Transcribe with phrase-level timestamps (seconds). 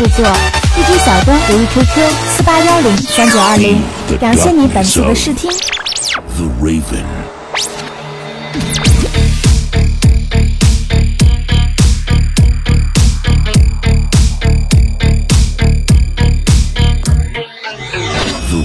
[0.00, 3.82] The QQ 四八幺零三九二零，
[4.18, 5.50] 感谢你本次的试听。
[6.36, 7.04] The Raven.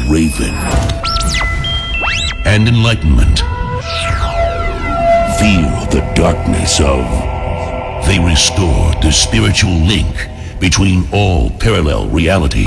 [0.08, 0.56] Raven
[2.46, 3.44] and enlightenment.
[5.38, 7.06] Feel the darkness of.
[8.08, 12.66] They restore the spiritual link between all parallel realities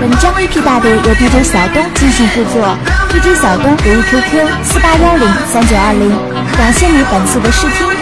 [0.00, 2.76] 本章 ap 大队由 dj 小东进行制作
[3.08, 6.10] dj 小东服务 qq 四八幺零三九二零
[6.56, 7.93] 感谢你本次的试听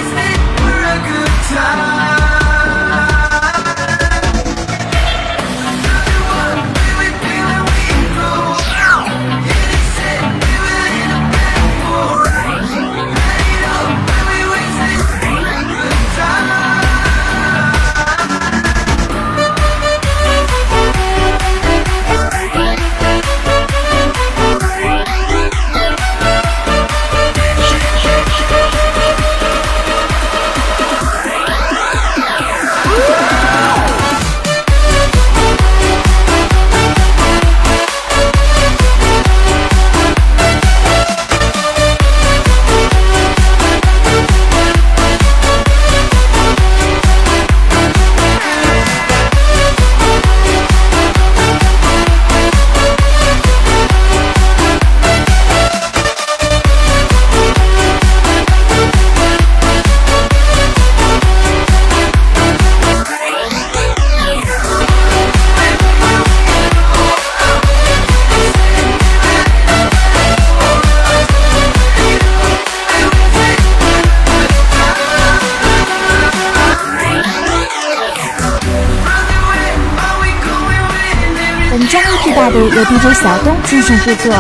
[82.75, 84.33] 由 dj 小东进行制作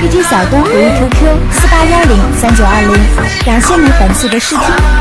[0.00, 3.44] dj 小东回忆 qq 四八幺零三九二零。
[3.44, 4.99] 感谢你本次的试听。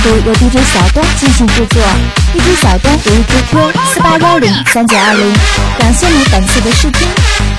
[0.00, 1.82] 度由 DJ 小东进行制作。
[2.32, 5.32] DJ 小东，留意 QQ 四八幺零三九二零。
[5.78, 7.57] 感谢你本次的试听。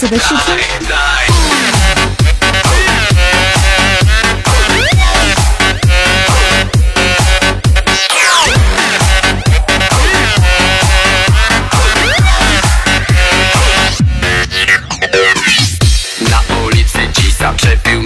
[0.00, 0.90] 谢你本次的试听。
[16.30, 18.02] Na ulicy dziś zaczepił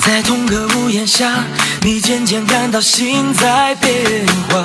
[0.00, 1.44] 在同个屋檐下，
[1.82, 4.62] 你渐渐感到心在变化，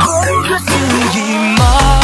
[0.00, 0.06] 不
[0.42, 0.72] 可思
[1.18, 2.01] 议吗？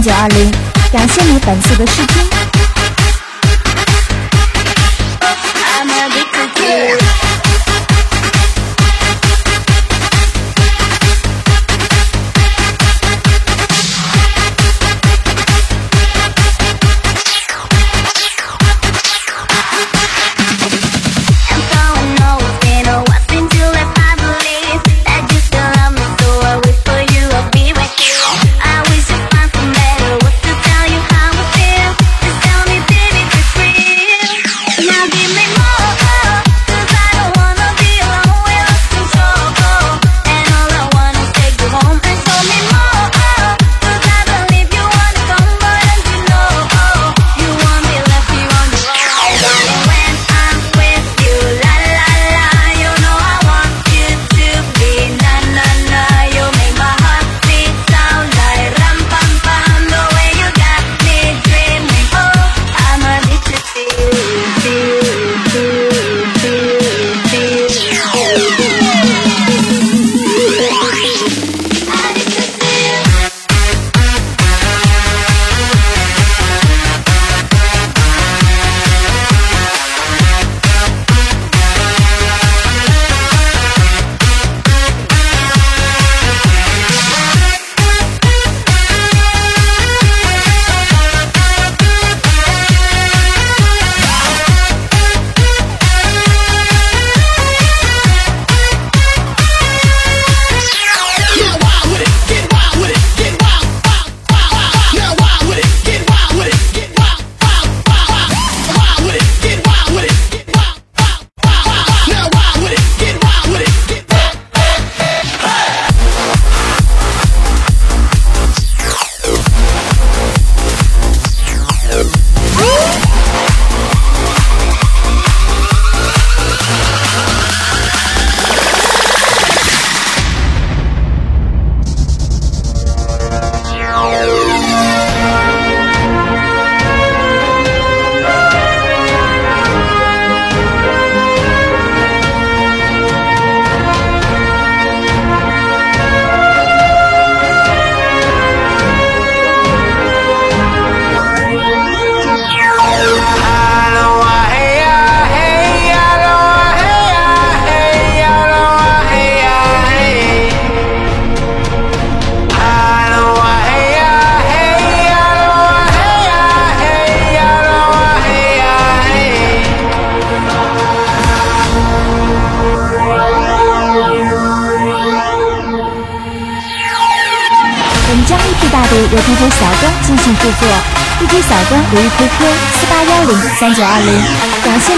[0.00, 0.50] 九二零
[0.90, 2.00] 感谢你本次的视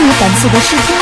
[0.04, 1.01] 你本次的试卷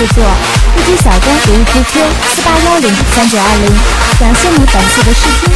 [0.00, 0.24] 制作，
[0.78, 2.00] 一只小公，服务 QQ：
[2.34, 3.70] 四八幺零三九二零。
[4.18, 5.50] 感谢你本次的收听。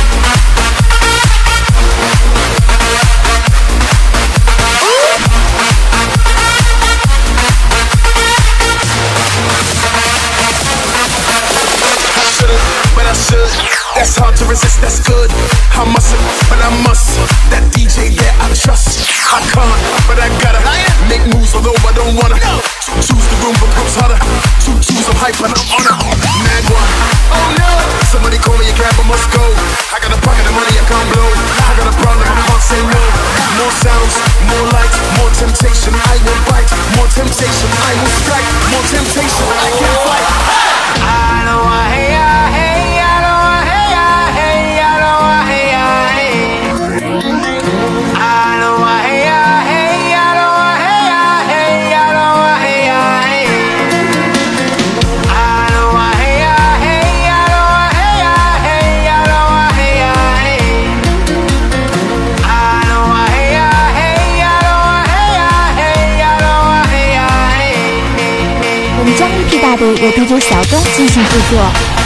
[69.75, 71.59] 大队由 DJ 小东进行制作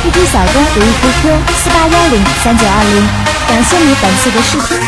[0.02, 3.06] ，DJ 小东留意 QQ 四八幺零三九二零，
[3.46, 4.87] 感谢你本次的试听。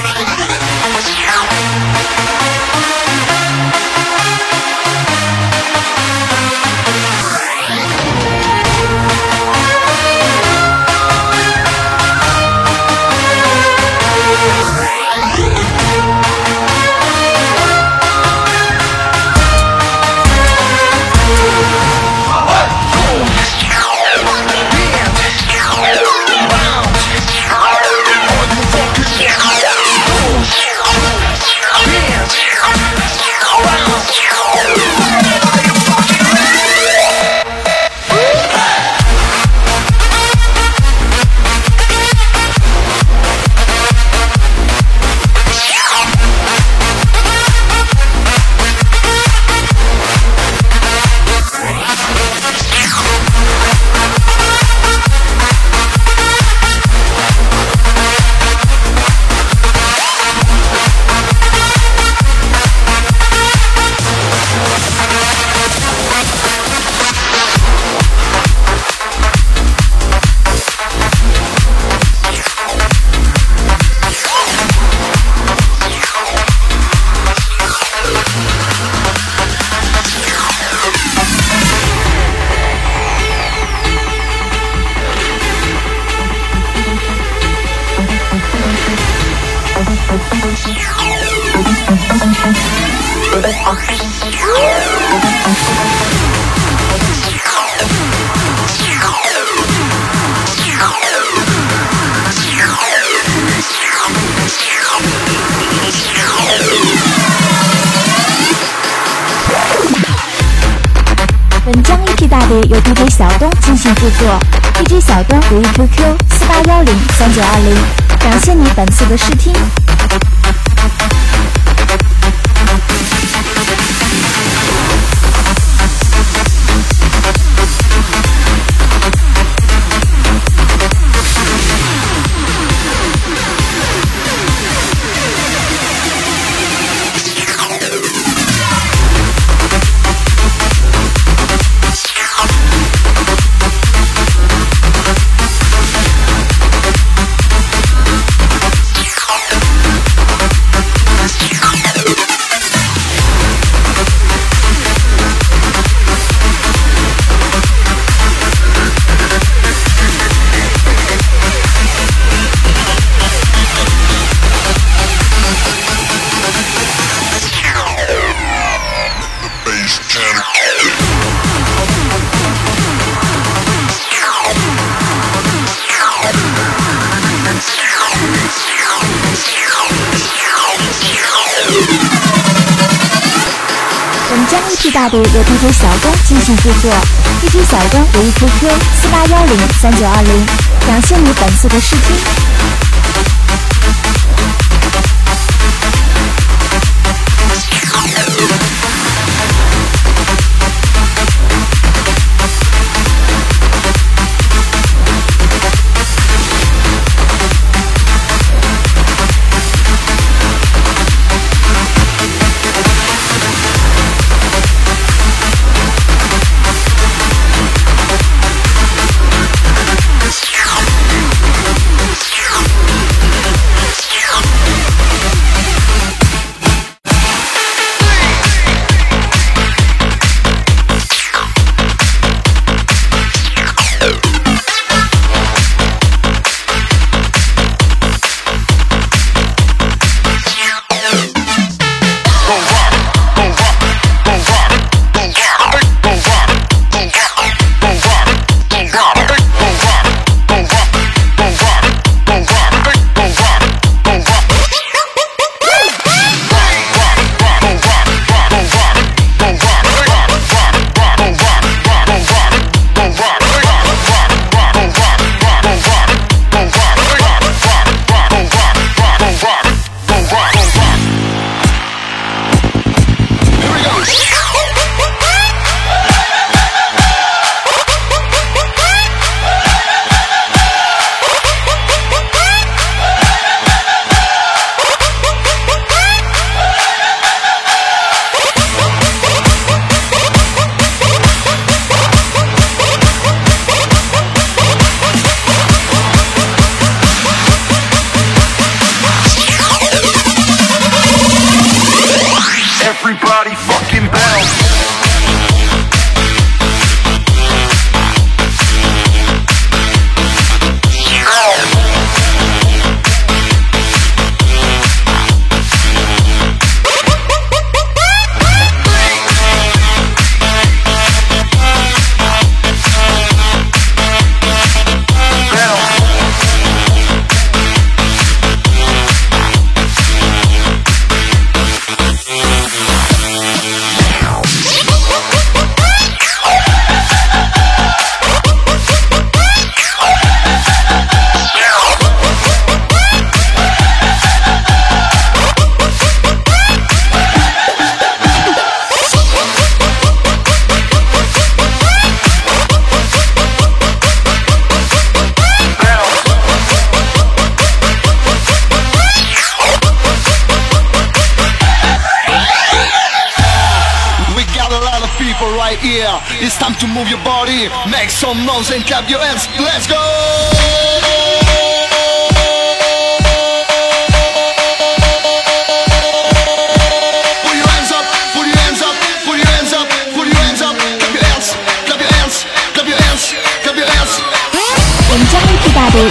[185.01, 186.93] 大碟由 DJ 小东进行制作
[187.41, 188.71] ，DJ 小东留意 QQ
[189.01, 190.47] 四八幺零三九二零，
[190.87, 192.70] 感谢你本次的试听。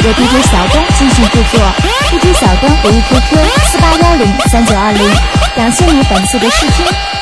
[0.10, 1.60] 由 DJ 小东进行制作
[2.10, 5.08] ，DJ 小东回忆 QQ 四八幺零三九二零，
[5.56, 7.19] 感谢你本次的试听。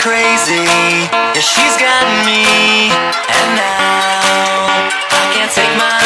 [0.00, 0.64] crazy.
[0.64, 5.99] Yeah, she's got me, and now I can't take my.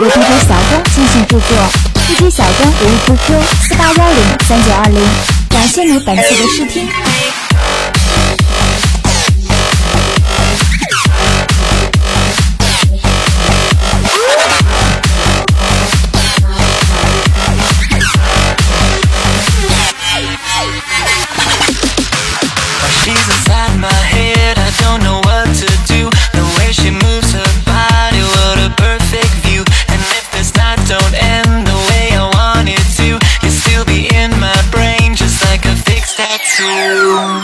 [0.00, 1.58] 由 dj 小峰进行制作
[2.08, 4.98] dj 小峰五五 qq 四八幺零三九二零
[5.50, 6.88] 感谢你本次的试听
[36.60, 37.39] Thank you.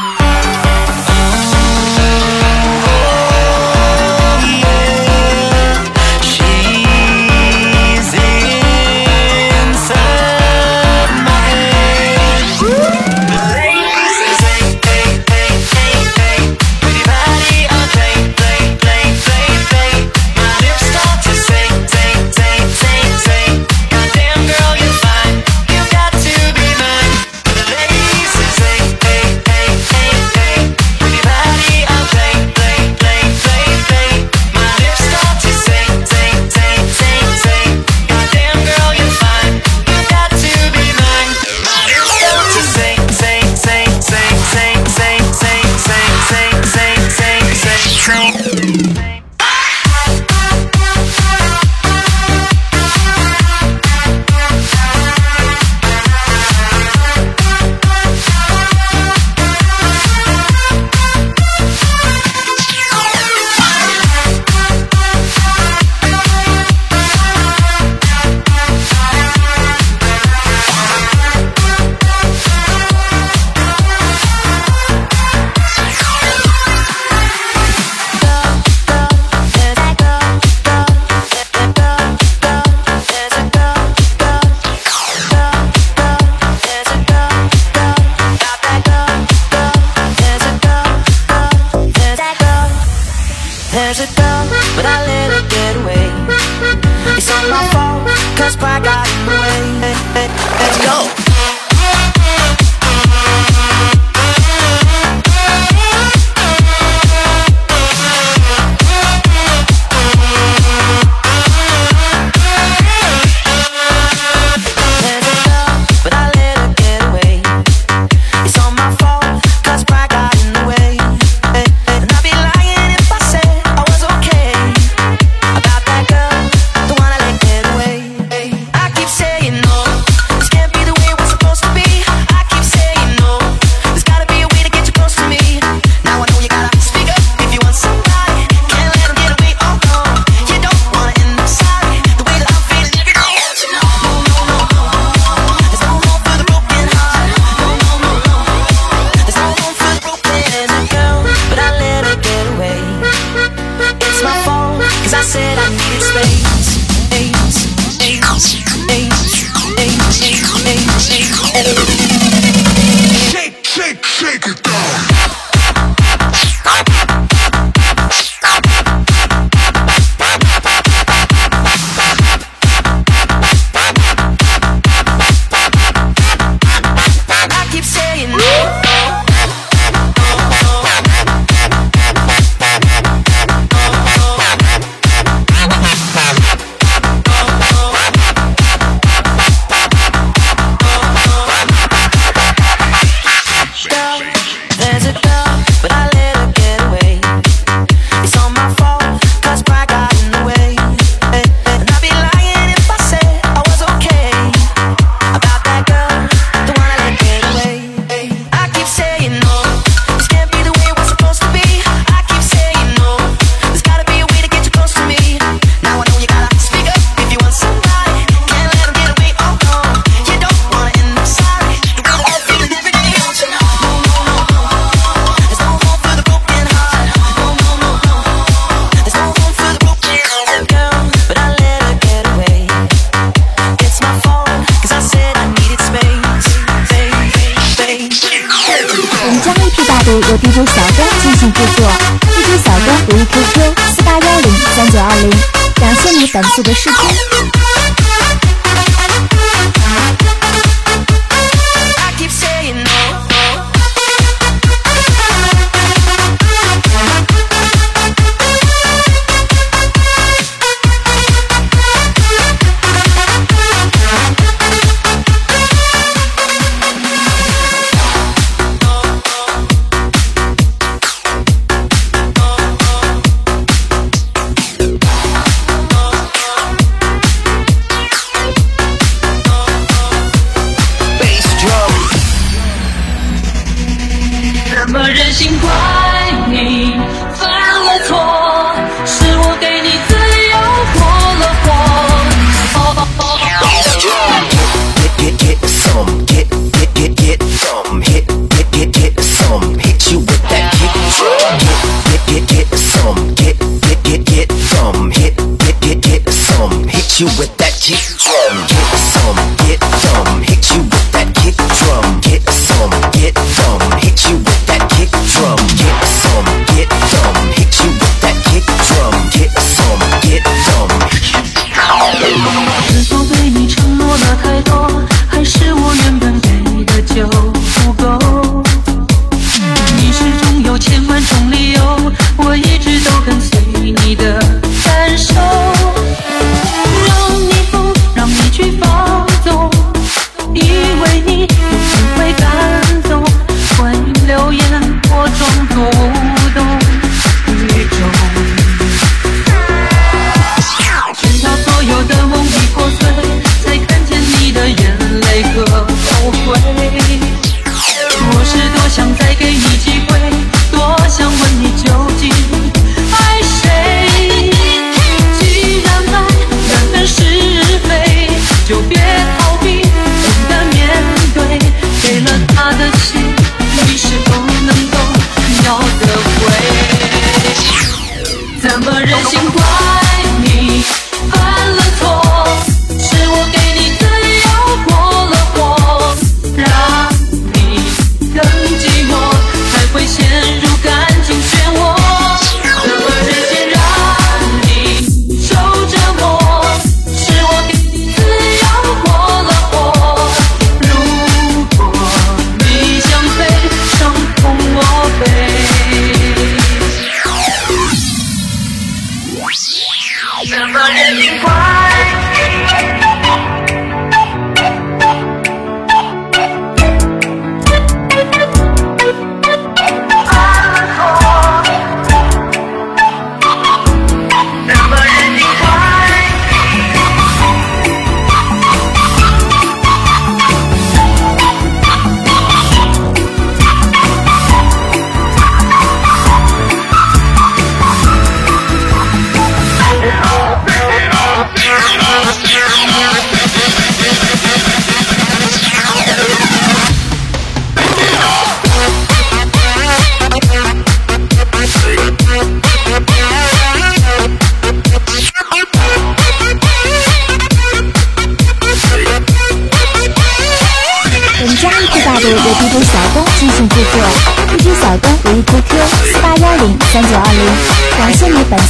[243.08, 245.30] 我的 qq 四八幺零三九二零
[245.76, 247.55] 感谢你反复的试听。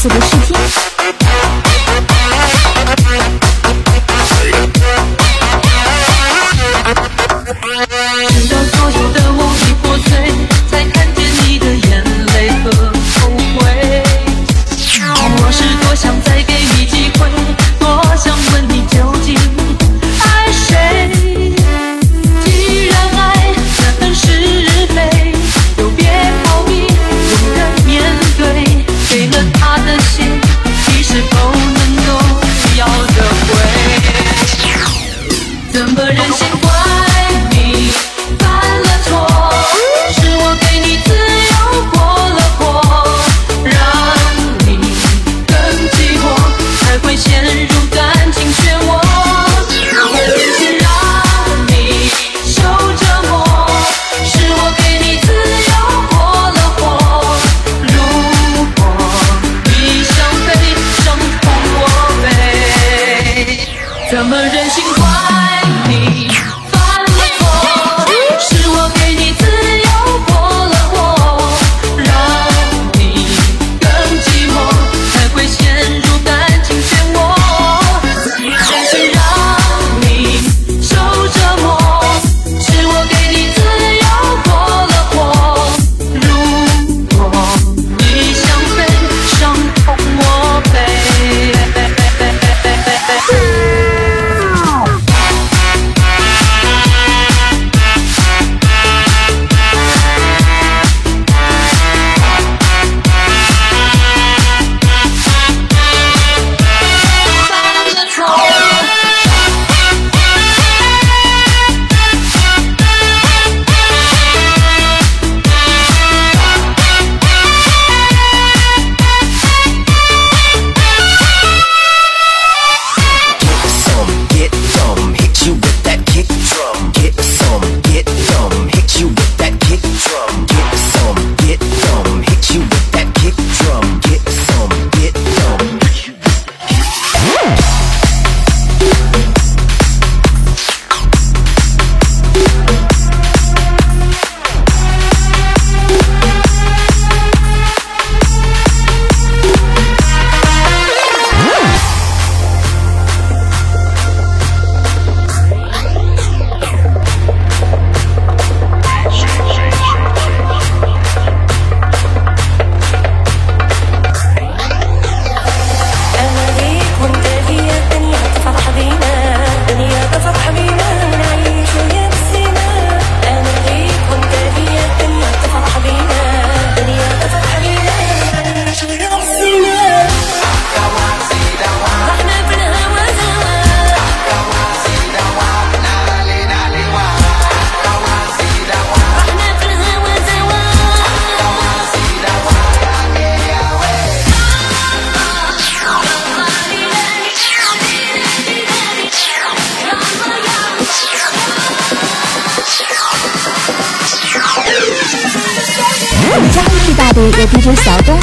[0.09, 0.46] слышать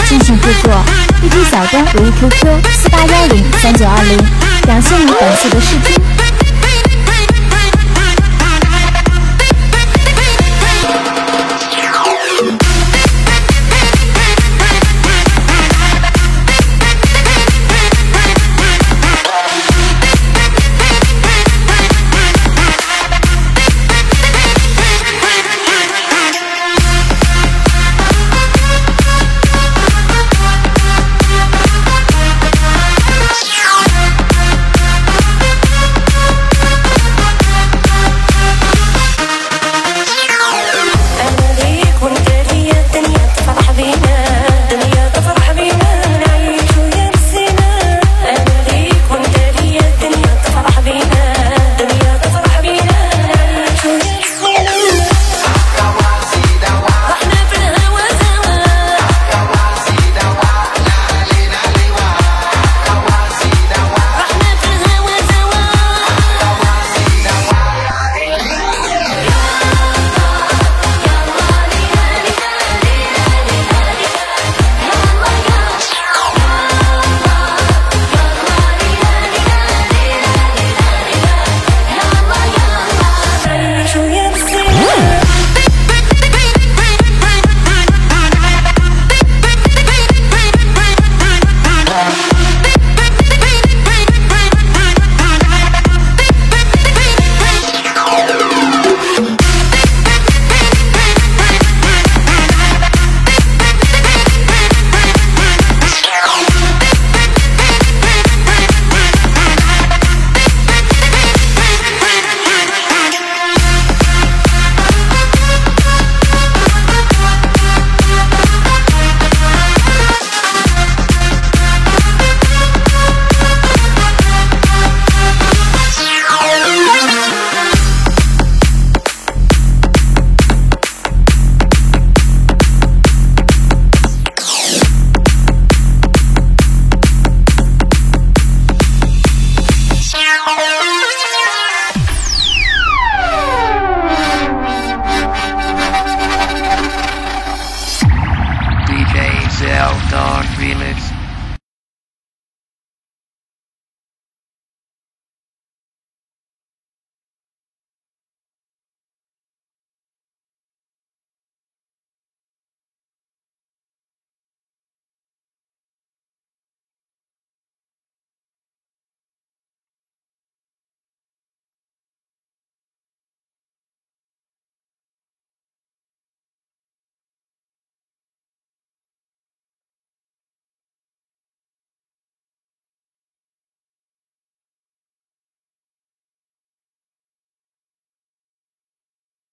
[0.07, 0.73] 进行制作
[1.21, 4.17] ，DJ 小东如意 QQ 四八幺零三九二零，
[4.65, 6.12] 感谢你本次的试听。